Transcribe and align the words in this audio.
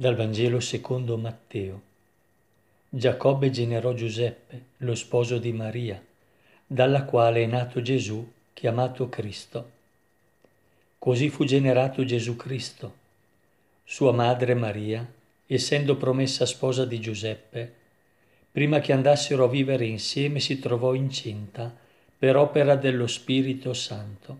Dal 0.00 0.14
Vangelo 0.14 0.60
secondo 0.60 1.18
Matteo. 1.18 1.82
Giacobbe 2.88 3.50
generò 3.50 3.92
Giuseppe, 3.92 4.62
lo 4.78 4.94
sposo 4.94 5.36
di 5.36 5.52
Maria, 5.52 6.02
dalla 6.66 7.04
quale 7.04 7.42
è 7.42 7.46
nato 7.46 7.82
Gesù, 7.82 8.26
chiamato 8.54 9.10
Cristo. 9.10 9.70
Così 10.96 11.28
fu 11.28 11.44
generato 11.44 12.02
Gesù 12.06 12.34
Cristo. 12.34 12.94
Sua 13.84 14.10
madre 14.12 14.54
Maria, 14.54 15.06
essendo 15.46 15.96
promessa 15.96 16.46
sposa 16.46 16.86
di 16.86 16.98
Giuseppe, 16.98 17.70
prima 18.52 18.80
che 18.80 18.94
andassero 18.94 19.44
a 19.44 19.48
vivere 19.48 19.84
insieme 19.84 20.40
si 20.40 20.58
trovò 20.58 20.94
incinta 20.94 21.76
per 22.18 22.36
opera 22.36 22.74
dello 22.74 23.06
Spirito 23.06 23.74
Santo. 23.74 24.38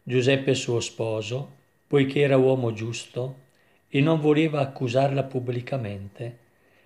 Giuseppe 0.00 0.54
suo 0.54 0.78
sposo, 0.78 1.56
poiché 1.88 2.20
era 2.20 2.36
uomo 2.36 2.72
giusto, 2.72 3.46
e 3.90 4.00
non 4.00 4.20
voleva 4.20 4.60
accusarla 4.60 5.22
pubblicamente, 5.22 6.36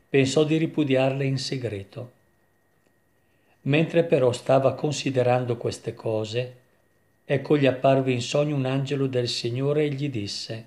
pensò 0.09 0.45
di 0.45 0.57
ripudiarla 0.57 1.25
in 1.25 1.39
segreto. 1.39 2.13
Mentre 3.63 4.05
però 4.05 4.33
stava 4.33 4.75
considerando 4.75 5.57
queste 5.57 5.95
cose, 5.95 6.57
ecco 7.25 7.57
gli 7.57 7.67
apparve 7.67 8.13
in 8.13 8.23
sogno 8.23 8.55
un 8.55 8.67
angelo 8.67 9.07
del 9.07 9.29
Signore 9.29 9.85
e 9.85 9.89
gli 9.91 10.09
disse, 10.09 10.67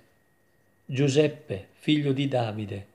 Giuseppe, 0.86 1.68
figlio 1.74 2.12
di 2.12 2.28
Davide, 2.28 2.86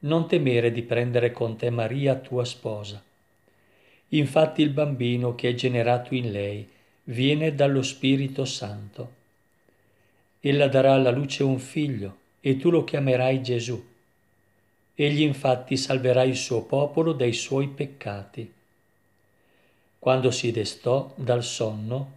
non 0.00 0.28
temere 0.28 0.70
di 0.70 0.82
prendere 0.82 1.32
con 1.32 1.56
te 1.56 1.70
Maria 1.70 2.14
tua 2.14 2.44
sposa. 2.44 3.02
Infatti 4.10 4.62
il 4.62 4.70
bambino 4.70 5.34
che 5.34 5.48
è 5.48 5.54
generato 5.54 6.14
in 6.14 6.30
lei 6.30 6.68
viene 7.04 7.54
dallo 7.54 7.82
Spirito 7.82 8.44
Santo. 8.44 9.12
Ella 10.40 10.68
darà 10.68 10.94
alla 10.94 11.10
luce 11.10 11.42
un 11.42 11.58
figlio 11.58 12.24
e 12.46 12.56
tu 12.56 12.70
lo 12.70 12.84
chiamerai 12.84 13.42
Gesù. 13.42 13.84
Egli 14.94 15.22
infatti 15.22 15.76
salverà 15.76 16.22
il 16.22 16.36
suo 16.36 16.62
popolo 16.62 17.12
dai 17.12 17.32
suoi 17.32 17.66
peccati. 17.66 18.52
Quando 19.98 20.30
si 20.30 20.52
destò 20.52 21.12
dal 21.16 21.42
sonno, 21.42 22.12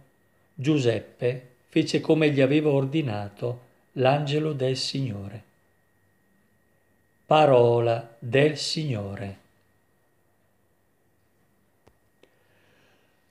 Giuseppe 0.54 1.48
fece 1.66 2.00
come 2.00 2.30
gli 2.30 2.40
aveva 2.40 2.70
ordinato 2.70 3.62
l'angelo 3.94 4.52
del 4.52 4.76
Signore. 4.76 5.42
Parola 7.26 8.14
del 8.20 8.56
Signore. 8.56 9.38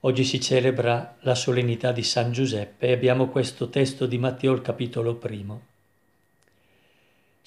Oggi 0.02 0.26
si 0.26 0.42
celebra 0.42 1.16
la 1.22 1.36
solennità 1.36 1.94
di 1.94 2.04
San 2.04 2.34
Giuseppe 2.34 2.88
e 2.88 2.92
abbiamo 2.92 3.30
questo 3.30 3.70
testo 3.70 4.06
di 4.06 4.18
Matteo 4.18 4.52
il 4.52 4.62
capitolo 4.62 5.16
primo. 5.16 5.78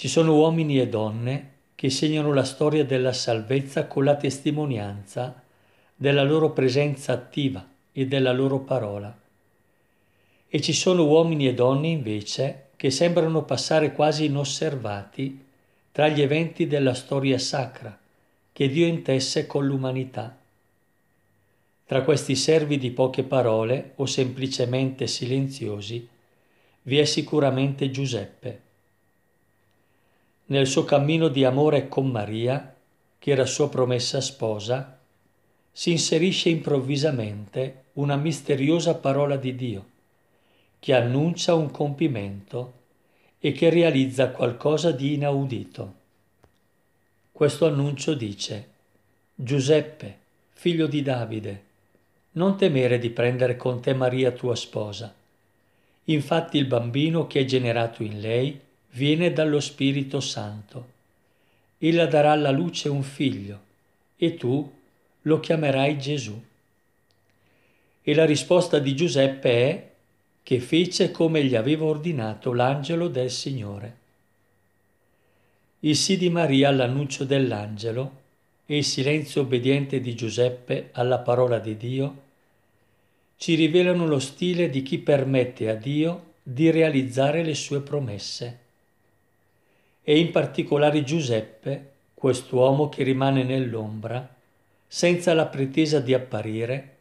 Ci 0.02 0.08
sono 0.08 0.34
uomini 0.34 0.80
e 0.80 0.88
donne 0.88 1.50
che 1.76 1.88
segnano 1.88 2.34
la 2.34 2.42
storia 2.42 2.84
della 2.84 3.12
salvezza 3.12 3.86
con 3.86 4.02
la 4.02 4.16
testimonianza 4.16 5.44
della 5.94 6.24
loro 6.24 6.50
presenza 6.50 7.12
attiva 7.12 7.64
e 7.92 8.08
della 8.08 8.32
loro 8.32 8.58
parola. 8.58 9.16
E 10.48 10.60
ci 10.60 10.72
sono 10.72 11.06
uomini 11.06 11.46
e 11.46 11.54
donne 11.54 11.86
invece 11.86 12.70
che 12.74 12.90
sembrano 12.90 13.44
passare 13.44 13.92
quasi 13.92 14.24
inosservati 14.24 15.40
tra 15.92 16.08
gli 16.08 16.20
eventi 16.20 16.66
della 16.66 16.94
storia 16.94 17.38
sacra 17.38 17.96
che 18.52 18.68
Dio 18.68 18.86
intesse 18.86 19.46
con 19.46 19.64
l'umanità. 19.64 20.36
Tra 21.86 22.02
questi 22.02 22.34
servi 22.34 22.76
di 22.76 22.90
poche 22.90 23.22
parole 23.22 23.92
o 23.94 24.06
semplicemente 24.06 25.06
silenziosi 25.06 26.08
vi 26.82 26.98
è 26.98 27.04
sicuramente 27.04 27.88
Giuseppe 27.92 28.70
nel 30.46 30.66
suo 30.66 30.84
cammino 30.84 31.28
di 31.28 31.44
amore 31.44 31.88
con 31.88 32.10
Maria, 32.10 32.74
che 33.18 33.30
era 33.30 33.46
sua 33.46 33.68
promessa 33.68 34.20
sposa, 34.20 34.98
si 35.70 35.92
inserisce 35.92 36.48
improvvisamente 36.48 37.84
una 37.94 38.16
misteriosa 38.16 38.94
parola 38.94 39.36
di 39.36 39.54
Dio, 39.54 39.86
che 40.78 40.94
annuncia 40.94 41.54
un 41.54 41.70
compimento 41.70 42.80
e 43.38 43.52
che 43.52 43.70
realizza 43.70 44.30
qualcosa 44.30 44.90
di 44.90 45.14
inaudito. 45.14 45.94
Questo 47.32 47.66
annuncio 47.66 48.14
dice, 48.14 48.68
Giuseppe, 49.34 50.18
figlio 50.52 50.86
di 50.86 51.02
Davide, 51.02 51.62
non 52.32 52.56
temere 52.56 52.98
di 52.98 53.10
prendere 53.10 53.56
con 53.56 53.80
te 53.80 53.94
Maria 53.94 54.30
tua 54.30 54.54
sposa. 54.54 55.14
Infatti 56.04 56.58
il 56.58 56.66
bambino 56.66 57.26
che 57.26 57.40
è 57.40 57.44
generato 57.44 58.02
in 58.02 58.20
lei 58.20 58.60
viene 58.92 59.32
dallo 59.32 59.60
Spirito 59.60 60.20
Santo. 60.20 60.90
Ella 61.78 62.06
darà 62.06 62.32
alla 62.32 62.50
luce 62.50 62.88
un 62.88 63.02
figlio 63.02 63.60
e 64.16 64.34
tu 64.34 64.70
lo 65.22 65.40
chiamerai 65.40 65.98
Gesù. 65.98 66.40
E 68.04 68.14
la 68.14 68.24
risposta 68.24 68.78
di 68.78 68.94
Giuseppe 68.94 69.50
è 69.50 69.90
che 70.42 70.60
fece 70.60 71.10
come 71.10 71.44
gli 71.44 71.54
aveva 71.54 71.84
ordinato 71.84 72.52
l'angelo 72.52 73.08
del 73.08 73.30
Signore. 73.30 73.96
Il 75.80 75.96
sì 75.96 76.16
di 76.16 76.30
Maria 76.30 76.68
all'annuncio 76.68 77.24
dell'angelo 77.24 78.20
e 78.66 78.76
il 78.76 78.84
silenzio 78.84 79.42
obbediente 79.42 80.00
di 80.00 80.14
Giuseppe 80.14 80.90
alla 80.92 81.18
parola 81.18 81.58
di 81.58 81.76
Dio 81.76 82.22
ci 83.36 83.54
rivelano 83.54 84.06
lo 84.06 84.20
stile 84.20 84.70
di 84.70 84.82
chi 84.82 84.98
permette 84.98 85.68
a 85.68 85.74
Dio 85.74 86.34
di 86.42 86.70
realizzare 86.70 87.42
le 87.42 87.54
sue 87.54 87.80
promesse 87.80 88.61
e 90.04 90.18
in 90.18 90.30
particolare 90.30 91.04
Giuseppe, 91.04 91.90
quest'uomo 92.14 92.88
che 92.88 93.02
rimane 93.02 93.44
nell'ombra, 93.44 94.28
senza 94.86 95.32
la 95.32 95.46
pretesa 95.46 96.00
di 96.00 96.12
apparire, 96.12 96.96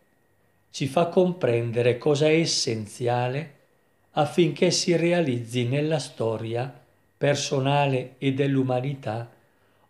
ci 0.72 0.88
fa 0.88 1.07
comprendere 1.07 1.97
cosa 1.97 2.28
è 2.28 2.34
essenziale 2.34 3.59
affinché 4.11 4.72
si 4.72 4.95
realizzi 4.95 5.67
nella 5.67 6.00
storia 6.00 6.73
personale 7.17 8.16
e 8.17 8.34
dell'umanità 8.34 9.29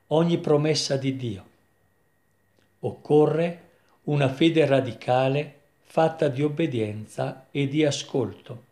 ogni 0.07 0.37
promessa 0.39 0.97
di 0.97 1.15
Dio. 1.15 1.45
Occorre 2.79 3.69
una 4.03 4.29
fede 4.29 4.65
radicale 4.65 5.59
fatta 5.81 6.27
di 6.27 6.41
obbedienza 6.41 7.47
e 7.51 7.67
di 7.67 7.85
ascolto. 7.85 8.63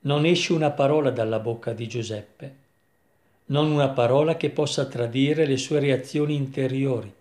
Non 0.00 0.24
esce 0.24 0.52
una 0.52 0.70
parola 0.70 1.10
dalla 1.10 1.40
bocca 1.40 1.72
di 1.72 1.88
Giuseppe 1.88 2.62
non 3.46 3.70
una 3.70 3.90
parola 3.90 4.36
che 4.36 4.48
possa 4.48 4.86
tradire 4.86 5.44
le 5.44 5.58
sue 5.58 5.78
reazioni 5.78 6.34
interiori, 6.34 7.12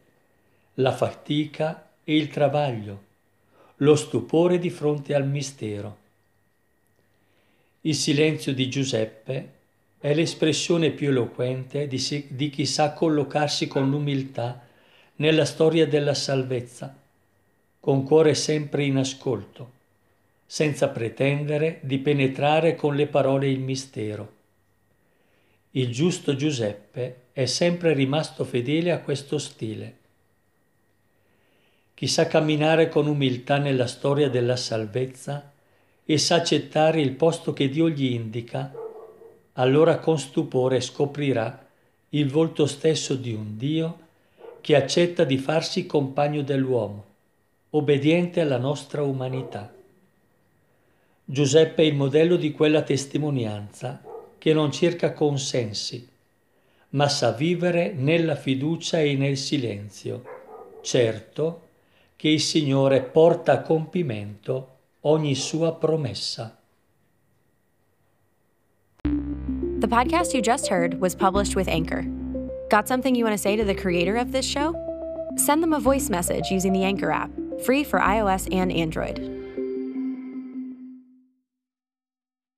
la 0.75 0.93
fatica 0.93 1.89
e 2.03 2.15
il 2.15 2.29
travaglio, 2.29 3.01
lo 3.77 3.95
stupore 3.95 4.57
di 4.57 4.69
fronte 4.69 5.13
al 5.13 5.27
mistero. 5.27 5.97
Il 7.81 7.95
silenzio 7.95 8.53
di 8.53 8.69
Giuseppe 8.69 9.49
è 9.99 10.13
l'espressione 10.13 10.91
più 10.91 11.09
eloquente 11.09 11.87
di, 11.87 11.99
si, 11.99 12.27
di 12.29 12.49
chi 12.49 12.65
sa 12.65 12.93
collocarsi 12.93 13.67
con 13.67 13.89
l'umiltà 13.89 14.65
nella 15.17 15.43
storia 15.43 15.85
della 15.85 16.13
salvezza, 16.13 16.95
con 17.81 18.03
cuore 18.03 18.33
sempre 18.33 18.85
in 18.85 18.95
ascolto, 18.95 19.71
senza 20.45 20.87
pretendere 20.87 21.79
di 21.81 21.97
penetrare 21.97 22.75
con 22.75 22.95
le 22.95 23.07
parole 23.07 23.49
il 23.49 23.59
mistero 23.59 24.32
il 25.75 25.91
giusto 25.91 26.35
Giuseppe 26.35 27.21
è 27.31 27.45
sempre 27.45 27.93
rimasto 27.93 28.43
fedele 28.43 28.91
a 28.91 28.99
questo 28.99 29.39
stile. 29.39 29.97
Chi 31.95 32.05
sa 32.05 32.27
camminare 32.27 32.89
con 32.89 33.07
umiltà 33.07 33.57
nella 33.57 33.87
storia 33.87 34.29
della 34.29 34.55
salvezza 34.55 35.51
e 36.05 36.17
sa 36.19 36.35
accettare 36.35 37.01
il 37.01 37.13
posto 37.13 37.53
che 37.53 37.69
Dio 37.69 37.89
gli 37.89 38.13
indica, 38.13 38.71
allora 39.53 39.97
con 39.97 40.19
stupore 40.19 40.79
scoprirà 40.79 41.65
il 42.09 42.29
volto 42.29 42.67
stesso 42.67 43.15
di 43.15 43.33
un 43.33 43.57
Dio 43.57 43.99
che 44.61 44.75
accetta 44.75 45.23
di 45.23 45.39
farsi 45.39 45.87
compagno 45.87 46.43
dell'uomo, 46.43 47.05
obbediente 47.71 48.41
alla 48.41 48.59
nostra 48.59 49.01
umanità. 49.01 49.73
Giuseppe 51.25 51.81
è 51.81 51.85
il 51.85 51.95
modello 51.95 52.35
di 52.35 52.51
quella 52.51 52.83
testimonianza 52.83 54.11
che 54.43 54.51
non 54.51 54.73
cerca 54.73 55.13
consensi, 55.13 56.05
ma 56.89 57.07
sa 57.07 57.31
vivere 57.31 57.93
nella 57.93 58.35
fiducia 58.35 58.99
e 58.99 59.15
nel 59.15 59.37
silenzio, 59.37 60.21
certo 60.81 61.61
che 62.17 62.27
il 62.27 62.41
Signore 62.41 63.03
porta 63.03 63.53
a 63.53 63.61
compimento 63.61 64.79
ogni 65.03 65.33
sua 65.35 65.73
promessa. 65.75 66.57
The 69.03 69.87
podcast 69.87 70.33
you 70.33 70.41
just 70.41 70.67
heard 70.67 70.99
was 70.99 71.15
published 71.15 71.55
with 71.55 71.69
Anchor. 71.69 72.03
Got 72.69 72.89
something 72.89 73.15
you 73.15 73.23
want 73.23 73.37
to 73.37 73.41
say 73.41 73.55
to 73.55 73.63
the 73.63 73.73
creator 73.73 74.17
of 74.17 74.33
this 74.33 74.45
show? 74.45 74.75
Send 75.37 75.63
them 75.63 75.71
a 75.71 75.79
voice 75.79 76.09
message 76.09 76.51
using 76.51 76.73
the 76.73 76.83
Anchor 76.83 77.11
app, 77.11 77.31
free 77.63 77.85
for 77.85 78.01
iOS 78.01 78.53
and 78.53 78.73
Android. 78.73 79.42